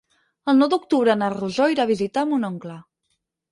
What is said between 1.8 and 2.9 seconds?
a visitar mon oncle.